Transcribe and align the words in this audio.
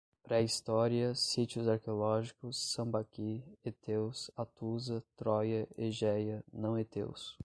pré-história, 0.23 1.13
sítios 1.13 1.67
arqueológicos, 1.67 2.57
sambaqui, 2.71 3.43
heteus, 3.63 4.31
Hatusa, 4.35 5.03
Troia, 5.15 5.67
egeia, 5.77 6.43
não-heteus 6.51 7.37